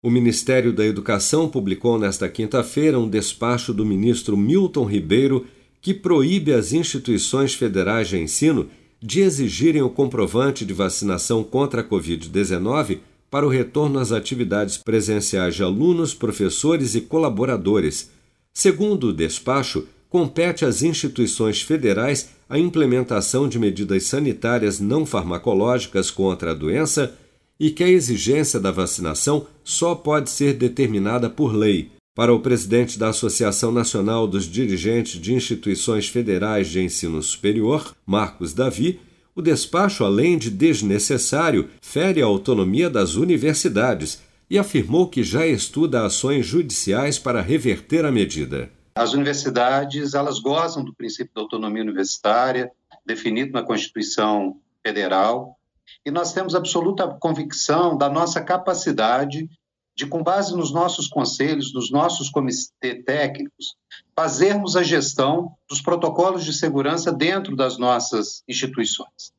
[0.00, 5.44] O Ministério da Educação publicou nesta quinta-feira um despacho do ministro Milton Ribeiro
[5.80, 8.68] que proíbe as instituições federais de ensino
[9.02, 15.56] de exigirem o comprovante de vacinação contra a Covid-19 para o retorno às atividades presenciais
[15.56, 18.12] de alunos, professores e colaboradores.
[18.52, 26.52] Segundo o despacho, compete às instituições federais a implementação de medidas sanitárias não farmacológicas contra
[26.52, 27.18] a doença
[27.58, 31.90] e que a exigência da vacinação só pode ser determinada por lei.
[32.14, 38.52] Para o presidente da Associação Nacional dos Dirigentes de Instituições Federais de Ensino Superior, Marcos
[38.52, 39.00] Davi,
[39.34, 46.04] o despacho, além de desnecessário, fere a autonomia das universidades e afirmou que já estuda
[46.04, 48.70] ações judiciais para reverter a medida.
[48.96, 52.70] As universidades, elas gozam do princípio da autonomia universitária,
[53.06, 55.57] definido na Constituição Federal,
[56.04, 59.48] e nós temos absoluta convicção da nossa capacidade
[59.96, 62.72] de, com base nos nossos conselhos, nos nossos comitês
[63.04, 63.74] técnicos,
[64.14, 69.32] fazermos a gestão dos protocolos de segurança dentro das nossas instituições.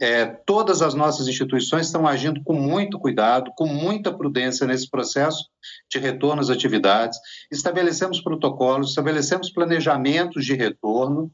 [0.00, 5.48] É, todas as nossas instituições estão agindo com muito cuidado, com muita prudência nesse processo
[5.90, 7.18] de retorno às atividades.
[7.50, 11.28] Estabelecemos protocolos, estabelecemos planejamentos de retorno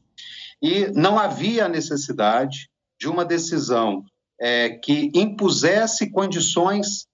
[0.59, 2.67] e não havia necessidade
[2.99, 4.03] de uma decisão
[4.39, 7.07] é, que impusesse condições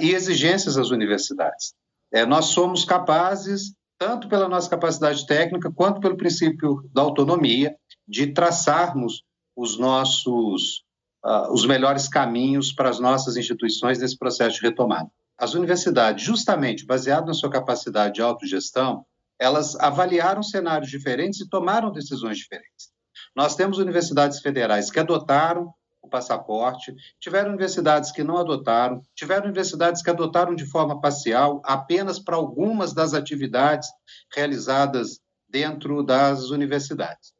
[0.00, 1.74] e exigências às universidades.
[2.12, 7.74] É, nós somos capazes, tanto pela nossa capacidade técnica, quanto pelo princípio da autonomia,
[8.06, 9.22] de traçarmos
[9.56, 10.84] os nossos
[11.24, 15.10] uh, os melhores caminhos para as nossas instituições nesse processo de retomada.
[15.38, 19.04] As universidades, justamente baseado na sua capacidade de autogestão,
[19.40, 22.92] elas avaliaram cenários diferentes e tomaram decisões diferentes.
[23.34, 25.72] Nós temos universidades federais que adotaram
[26.04, 32.18] o passaporte, tiveram universidades que não adotaram, tiveram universidades que adotaram de forma parcial, apenas
[32.18, 33.88] para algumas das atividades
[34.34, 37.32] realizadas dentro das universidades.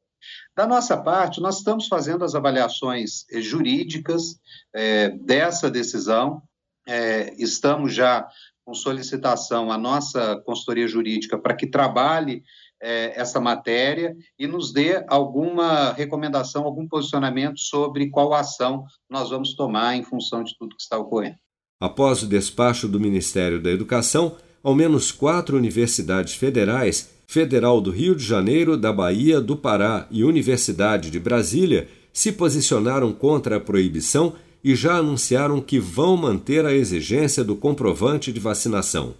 [0.56, 4.40] Da nossa parte, nós estamos fazendo as avaliações eh, jurídicas
[4.72, 6.42] é, dessa decisão,
[6.86, 8.26] é, estamos já
[8.64, 12.42] com solicitação à nossa consultoria jurídica para que trabalhe
[12.84, 19.54] é, essa matéria e nos dê alguma recomendação, algum posicionamento sobre qual ação nós vamos
[19.54, 21.36] tomar em função de tudo que está ocorrendo.
[21.80, 28.14] Após o despacho do Ministério da Educação, ao menos quatro universidades federais Federal do Rio
[28.14, 34.34] de Janeiro, da Bahia, do Pará e Universidade de Brasília se posicionaram contra a proibição
[34.62, 39.14] e já anunciaram que vão manter a exigência do comprovante de vacinação.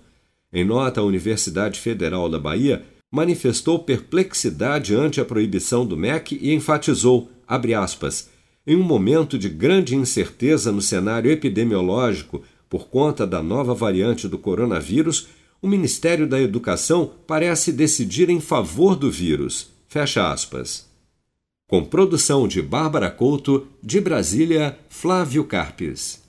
[0.52, 6.52] Em nota, a Universidade Federal da Bahia manifestou perplexidade ante a proibição do MEC e
[6.52, 8.28] enfatizou, aspas,
[8.66, 14.36] em um momento de grande incerteza no cenário epidemiológico por conta da nova variante do
[14.36, 15.28] coronavírus,
[15.62, 19.68] o Ministério da Educação parece decidir em favor do vírus.
[19.86, 20.84] Fecha aspas.
[21.68, 26.20] Com produção de Bárbara Couto, de Brasília, Flávio Carpes.